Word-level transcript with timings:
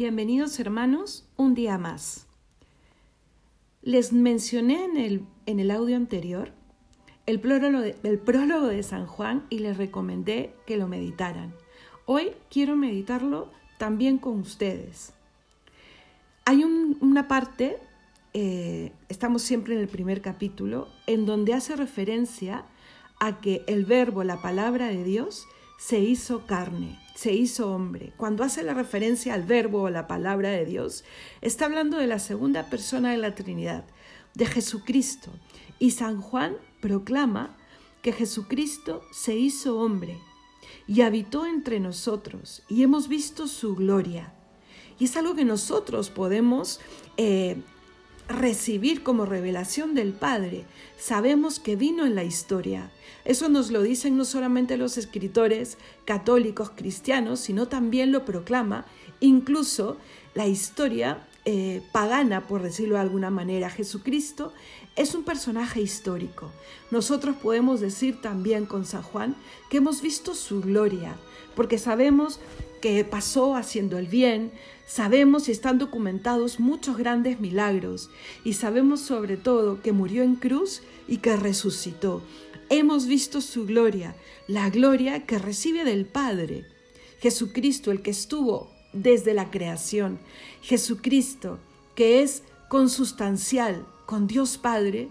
Bienvenidos 0.00 0.58
hermanos, 0.58 1.28
un 1.36 1.52
día 1.52 1.76
más. 1.76 2.26
Les 3.82 4.14
mencioné 4.14 4.82
en 4.86 4.96
el, 4.96 5.26
en 5.44 5.60
el 5.60 5.70
audio 5.70 5.94
anterior 5.94 6.52
el 7.26 7.38
prólogo, 7.38 7.80
de, 7.80 7.92
prólogo 8.16 8.68
de 8.68 8.82
San 8.82 9.04
Juan 9.04 9.44
y 9.50 9.58
les 9.58 9.76
recomendé 9.76 10.54
que 10.66 10.78
lo 10.78 10.88
meditaran. 10.88 11.52
Hoy 12.06 12.30
quiero 12.48 12.76
meditarlo 12.76 13.50
también 13.76 14.16
con 14.16 14.40
ustedes. 14.40 15.12
Hay 16.46 16.64
un, 16.64 16.96
una 17.02 17.28
parte, 17.28 17.76
eh, 18.32 18.92
estamos 19.10 19.42
siempre 19.42 19.74
en 19.74 19.82
el 19.82 19.88
primer 19.88 20.22
capítulo, 20.22 20.88
en 21.06 21.26
donde 21.26 21.52
hace 21.52 21.76
referencia 21.76 22.64
a 23.18 23.42
que 23.42 23.64
el 23.66 23.84
verbo, 23.84 24.24
la 24.24 24.40
palabra 24.40 24.86
de 24.86 25.04
Dios, 25.04 25.46
se 25.80 25.98
hizo 25.98 26.46
carne, 26.46 27.00
se 27.14 27.32
hizo 27.32 27.72
hombre. 27.72 28.12
Cuando 28.18 28.44
hace 28.44 28.62
la 28.62 28.74
referencia 28.74 29.32
al 29.32 29.44
verbo 29.44 29.82
o 29.82 29.90
la 29.90 30.06
palabra 30.06 30.50
de 30.50 30.66
Dios, 30.66 31.04
está 31.40 31.64
hablando 31.64 31.96
de 31.96 32.06
la 32.06 32.18
segunda 32.18 32.68
persona 32.68 33.12
de 33.12 33.16
la 33.16 33.34
Trinidad, 33.34 33.84
de 34.34 34.44
Jesucristo. 34.44 35.30
Y 35.78 35.92
San 35.92 36.20
Juan 36.20 36.54
proclama 36.82 37.56
que 38.02 38.12
Jesucristo 38.12 39.02
se 39.10 39.36
hizo 39.36 39.78
hombre 39.80 40.18
y 40.86 41.00
habitó 41.00 41.46
entre 41.46 41.80
nosotros 41.80 42.62
y 42.68 42.82
hemos 42.82 43.08
visto 43.08 43.48
su 43.48 43.74
gloria. 43.74 44.34
Y 44.98 45.06
es 45.06 45.16
algo 45.16 45.34
que 45.34 45.46
nosotros 45.46 46.10
podemos 46.10 46.78
eh, 47.16 47.56
recibir 48.30 49.02
como 49.02 49.26
revelación 49.26 49.94
del 49.94 50.12
Padre. 50.12 50.64
Sabemos 50.98 51.58
que 51.58 51.76
vino 51.76 52.06
en 52.06 52.14
la 52.14 52.24
historia. 52.24 52.90
Eso 53.24 53.48
nos 53.48 53.70
lo 53.70 53.82
dicen 53.82 54.16
no 54.16 54.24
solamente 54.24 54.76
los 54.76 54.96
escritores 54.96 55.76
católicos 56.04 56.70
cristianos, 56.74 57.40
sino 57.40 57.68
también 57.68 58.12
lo 58.12 58.24
proclama 58.24 58.86
incluso 59.20 59.98
la 60.34 60.46
historia 60.46 61.26
eh, 61.44 61.82
pagana, 61.92 62.46
por 62.46 62.62
decirlo 62.62 62.96
de 62.96 63.00
alguna 63.00 63.30
manera. 63.30 63.70
Jesucristo 63.70 64.52
es 64.96 65.14
un 65.14 65.24
personaje 65.24 65.80
histórico. 65.80 66.50
Nosotros 66.90 67.36
podemos 67.36 67.80
decir 67.80 68.20
también 68.20 68.66
con 68.66 68.84
San 68.84 69.02
Juan 69.02 69.34
que 69.70 69.78
hemos 69.78 70.02
visto 70.02 70.34
su 70.34 70.60
gloria, 70.60 71.16
porque 71.56 71.78
sabemos 71.78 72.40
que 72.82 73.04
pasó 73.04 73.54
haciendo 73.56 73.98
el 73.98 74.06
bien, 74.06 74.52
sabemos 74.86 75.48
y 75.48 75.52
están 75.52 75.78
documentados 75.78 76.60
muchos 76.60 76.96
grandes 76.96 77.40
milagros 77.40 78.10
y 78.44 78.54
sabemos 78.54 79.00
sobre 79.00 79.36
todo 79.36 79.80
que 79.82 79.92
murió 79.92 80.22
en 80.22 80.36
cruz 80.36 80.82
y 81.08 81.18
que 81.18 81.36
resucitó. 81.36 82.22
Hemos 82.68 83.06
visto 83.06 83.40
su 83.40 83.66
gloria, 83.66 84.14
la 84.46 84.70
gloria 84.70 85.26
que 85.26 85.38
recibe 85.38 85.84
del 85.84 86.06
Padre. 86.06 86.66
Jesucristo, 87.20 87.90
el 87.90 88.02
que 88.02 88.10
estuvo 88.10 88.70
desde 88.92 89.34
la 89.34 89.50
creación. 89.50 90.18
Jesucristo, 90.62 91.58
que 91.94 92.22
es 92.22 92.42
consustancial 92.68 93.86
con 94.06 94.26
Dios 94.26 94.58
Padre, 94.58 95.10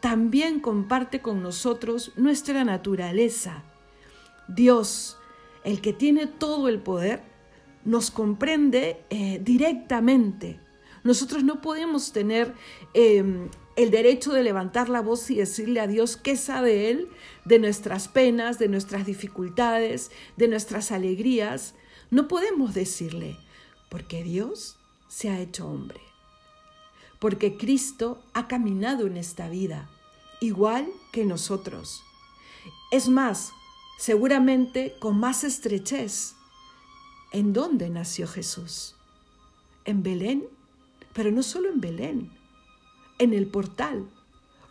también 0.00 0.60
comparte 0.60 1.20
con 1.20 1.42
nosotros 1.42 2.12
nuestra 2.16 2.64
naturaleza. 2.64 3.62
Dios, 4.48 5.18
el 5.64 5.80
que 5.80 5.92
tiene 5.92 6.26
todo 6.26 6.68
el 6.68 6.80
poder, 6.80 7.22
nos 7.84 8.10
comprende 8.10 9.00
eh, 9.10 9.40
directamente. 9.42 10.58
Nosotros 11.02 11.44
no 11.44 11.60
podemos 11.60 12.12
tener 12.12 12.54
em, 12.92 13.48
el 13.76 13.90
derecho 13.90 14.32
de 14.32 14.42
levantar 14.42 14.88
la 14.88 15.00
voz 15.00 15.30
y 15.30 15.36
decirle 15.36 15.80
a 15.80 15.86
Dios 15.86 16.16
qué 16.16 16.36
sabe 16.36 16.90
Él 16.90 17.08
de 17.44 17.58
nuestras 17.58 18.08
penas, 18.08 18.58
de 18.58 18.68
nuestras 18.68 19.06
dificultades, 19.06 20.10
de 20.36 20.48
nuestras 20.48 20.92
alegrías. 20.92 21.74
No 22.10 22.26
podemos 22.26 22.74
decirle, 22.74 23.36
porque 23.88 24.24
Dios 24.24 24.76
se 25.08 25.30
ha 25.30 25.38
hecho 25.40 25.68
hombre, 25.68 26.00
porque 27.18 27.56
Cristo 27.56 28.20
ha 28.32 28.48
caminado 28.48 29.06
en 29.06 29.16
esta 29.16 29.48
vida, 29.48 29.88
igual 30.40 30.88
que 31.12 31.24
nosotros. 31.24 32.02
Es 32.90 33.08
más, 33.08 33.52
seguramente 33.98 34.96
con 34.98 35.20
más 35.20 35.44
estrechez. 35.44 36.34
¿En 37.32 37.52
dónde 37.52 37.90
nació 37.90 38.26
Jesús? 38.26 38.96
En 39.84 40.02
Belén, 40.02 40.48
pero 41.12 41.30
no 41.30 41.44
solo 41.44 41.68
en 41.68 41.80
Belén, 41.80 42.30
en 43.18 43.34
el 43.34 43.46
portal, 43.46 44.08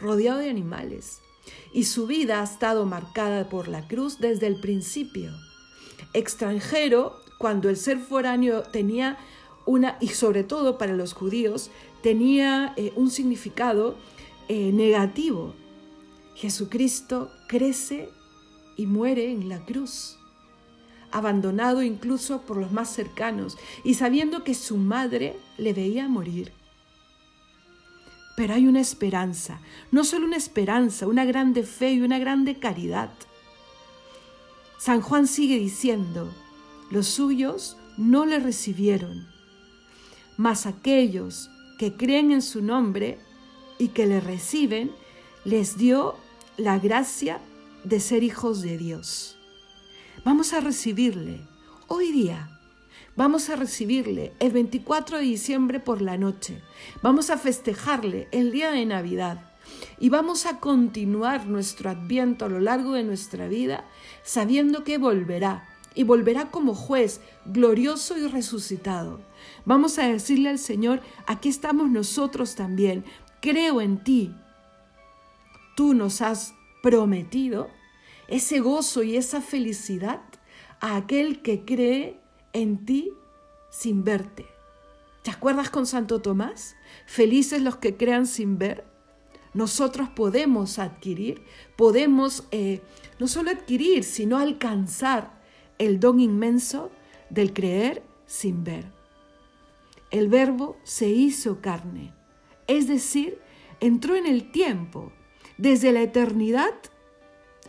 rodeado 0.00 0.38
de 0.38 0.50
animales. 0.50 1.20
Y 1.72 1.84
su 1.84 2.06
vida 2.06 2.40
ha 2.40 2.44
estado 2.44 2.84
marcada 2.84 3.48
por 3.48 3.68
la 3.68 3.86
cruz 3.86 4.18
desde 4.18 4.48
el 4.48 4.60
principio. 4.60 5.32
Extranjero, 6.14 7.20
cuando 7.38 7.70
el 7.70 7.76
ser 7.76 7.98
foráneo 7.98 8.62
tenía 8.62 9.16
una, 9.64 9.96
y 10.00 10.08
sobre 10.08 10.44
todo 10.44 10.76
para 10.76 10.94
los 10.94 11.12
judíos, 11.12 11.70
tenía 12.02 12.74
eh, 12.76 12.92
un 12.96 13.10
significado 13.10 13.96
eh, 14.48 14.72
negativo. 14.72 15.54
Jesucristo 16.34 17.30
crece 17.48 18.10
y 18.76 18.86
muere 18.86 19.32
en 19.32 19.48
la 19.48 19.64
cruz, 19.64 20.18
abandonado 21.10 21.82
incluso 21.82 22.42
por 22.42 22.56
los 22.56 22.72
más 22.72 22.88
cercanos 22.90 23.58
y 23.84 23.94
sabiendo 23.94 24.44
que 24.44 24.54
su 24.54 24.76
madre 24.76 25.36
le 25.58 25.72
veía 25.72 26.08
morir. 26.08 26.52
Pero 28.36 28.54
hay 28.54 28.68
una 28.68 28.80
esperanza, 28.80 29.60
no 29.90 30.04
solo 30.04 30.24
una 30.24 30.36
esperanza, 30.36 31.08
una 31.08 31.24
grande 31.24 31.64
fe 31.64 31.92
y 31.92 32.00
una 32.02 32.20
grande 32.20 32.58
caridad. 32.58 33.10
San 34.78 35.00
Juan 35.00 35.26
sigue 35.26 35.58
diciendo, 35.58 36.32
los 36.90 37.06
suyos 37.06 37.76
no 37.96 38.26
le 38.26 38.38
recibieron, 38.38 39.26
mas 40.36 40.66
aquellos 40.66 41.50
que 41.78 41.94
creen 41.94 42.32
en 42.32 42.42
su 42.42 42.62
nombre 42.62 43.18
y 43.78 43.88
que 43.88 44.06
le 44.06 44.20
reciben, 44.20 44.90
les 45.44 45.78
dio 45.78 46.16
la 46.56 46.78
gracia 46.78 47.40
de 47.84 48.00
ser 48.00 48.22
hijos 48.22 48.62
de 48.62 48.76
Dios. 48.76 49.36
Vamos 50.24 50.52
a 50.52 50.60
recibirle 50.60 51.40
hoy 51.86 52.12
día. 52.12 52.50
Vamos 53.16 53.50
a 53.50 53.56
recibirle 53.56 54.32
el 54.38 54.52
24 54.52 55.18
de 55.18 55.24
diciembre 55.24 55.80
por 55.80 56.02
la 56.02 56.16
noche. 56.16 56.62
Vamos 57.02 57.30
a 57.30 57.38
festejarle 57.38 58.28
el 58.30 58.52
día 58.52 58.70
de 58.70 58.86
Navidad. 58.86 59.52
Y 59.98 60.08
vamos 60.08 60.46
a 60.46 60.60
continuar 60.60 61.46
nuestro 61.46 61.90
adviento 61.90 62.44
a 62.44 62.48
lo 62.48 62.60
largo 62.60 62.92
de 62.92 63.04
nuestra 63.04 63.48
vida 63.48 63.84
sabiendo 64.22 64.84
que 64.84 64.98
volverá 64.98 65.68
y 65.94 66.04
volverá 66.04 66.50
como 66.50 66.74
juez 66.74 67.20
glorioso 67.46 68.16
y 68.16 68.26
resucitado. 68.26 69.20
Vamos 69.64 69.98
a 69.98 70.06
decirle 70.06 70.48
al 70.48 70.58
Señor, 70.58 71.00
aquí 71.26 71.48
estamos 71.48 71.90
nosotros 71.90 72.54
también, 72.54 73.04
creo 73.40 73.80
en 73.80 74.02
ti. 74.02 74.34
Tú 75.76 75.94
nos 75.94 76.20
has 76.20 76.54
prometido 76.82 77.68
ese 78.28 78.60
gozo 78.60 79.02
y 79.02 79.16
esa 79.16 79.40
felicidad 79.40 80.20
a 80.80 80.96
aquel 80.96 81.42
que 81.42 81.64
cree 81.64 82.20
en 82.52 82.84
ti 82.84 83.12
sin 83.70 84.04
verte. 84.04 84.46
¿Te 85.22 85.30
acuerdas 85.30 85.70
con 85.70 85.86
Santo 85.86 86.20
Tomás? 86.20 86.76
Felices 87.06 87.60
los 87.62 87.76
que 87.76 87.96
crean 87.96 88.26
sin 88.26 88.58
ver. 88.58 88.84
Nosotros 89.54 90.08
podemos 90.08 90.78
adquirir, 90.78 91.42
podemos 91.76 92.44
eh, 92.50 92.82
no 93.18 93.26
solo 93.28 93.50
adquirir, 93.50 94.04
sino 94.04 94.38
alcanzar 94.38 95.37
el 95.78 96.00
don 96.00 96.20
inmenso 96.20 96.90
del 97.30 97.52
creer 97.52 98.02
sin 98.26 98.64
ver. 98.64 98.92
El 100.10 100.28
verbo 100.28 100.76
se 100.84 101.08
hizo 101.08 101.60
carne, 101.60 102.12
es 102.66 102.88
decir, 102.88 103.40
entró 103.80 104.16
en 104.16 104.26
el 104.26 104.50
tiempo, 104.50 105.12
desde 105.56 105.92
la 105.92 106.02
eternidad 106.02 106.74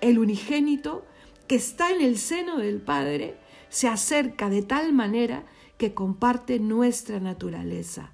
el 0.00 0.18
unigénito 0.18 1.04
que 1.46 1.56
está 1.56 1.90
en 1.90 2.02
el 2.02 2.18
seno 2.18 2.58
del 2.58 2.80
Padre 2.80 3.38
se 3.68 3.88
acerca 3.88 4.50
de 4.50 4.62
tal 4.62 4.92
manera 4.92 5.46
que 5.78 5.94
comparte 5.94 6.58
nuestra 6.58 7.20
naturaleza. 7.20 8.12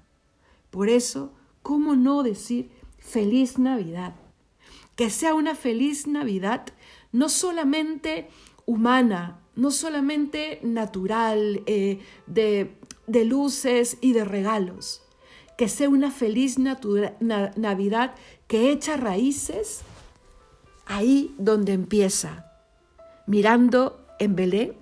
Por 0.69 0.89
eso, 0.89 1.33
¿cómo 1.61 1.95
no 1.95 2.23
decir 2.23 2.71
feliz 2.97 3.57
Navidad? 3.57 4.15
Que 4.95 5.09
sea 5.09 5.33
una 5.33 5.55
feliz 5.55 6.07
Navidad 6.07 6.67
no 7.11 7.29
solamente 7.29 8.29
humana, 8.65 9.39
no 9.55 9.71
solamente 9.71 10.59
natural, 10.63 11.61
eh, 11.65 11.99
de, 12.27 12.75
de, 13.07 13.25
luces 13.25 13.97
y 14.01 14.13
de 14.13 14.25
regalos, 14.25 15.03
que 15.57 15.69
sea 15.69 15.89
una 15.89 16.11
feliz 16.11 16.57
Navidad 16.57 18.15
que 18.47 18.71
echa 18.71 18.97
raíces 18.97 19.81
ahí 20.85 21.33
donde 21.37 21.73
empieza, 21.73 22.51
mirando 23.27 24.05
en 24.19 24.35
Belén 24.35 24.73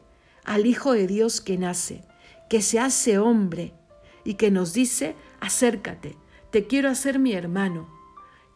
al 0.44 0.66
Hijo 0.66 0.94
de 0.94 1.08
Dios 1.08 1.42
que 1.42 1.58
nace, 1.58 2.04
que 2.50 2.62
se 2.62 2.80
hace 2.80 3.18
hombre 3.20 3.74
y 4.24 4.36
que 4.36 4.52
nos 4.52 4.74
dice, 4.74 5.16
acércate, 5.40 6.16
te 6.52 6.68
quiero 6.68 6.90
hacer 6.90 7.20
mi 7.20 7.34
hermano, 7.34 7.90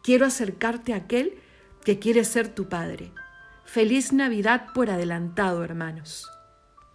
quiero 0.02 0.26
acercarte 0.26 0.92
a 0.92 0.96
aquel 0.96 1.38
que 1.84 1.98
quiere 1.98 2.24
ser 2.24 2.54
tu 2.54 2.68
Padre. 2.68 3.12
Feliz 3.66 4.12
Navidad 4.12 4.68
por 4.72 4.90
adelantado, 4.90 5.62
hermanos. 5.62 6.35